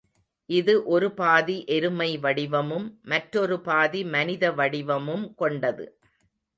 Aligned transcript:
இது 0.49 0.73
ஒரு 0.85 1.11
பாதி 1.11 1.65
எருமை 1.67 2.17
வடிவமும், 2.17 2.87
மற்றெரு 3.05 3.57
பாதி 3.61 4.03
மனித 4.03 4.51
வடிவமும் 4.51 5.35
கொண்டது. 5.35 5.85